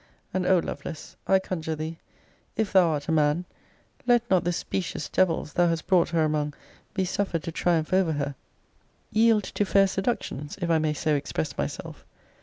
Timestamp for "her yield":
8.13-9.43